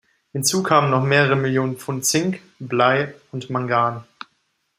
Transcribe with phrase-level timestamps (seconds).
[0.31, 4.03] Hinzu kamen noch mehrere Millionen Pfund Zink, Blei und Mangan.